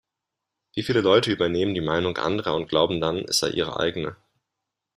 [0.73, 4.15] Wie viele Leute übernehmen die Meinung anderer und glauben dann, es sei ihre eigene?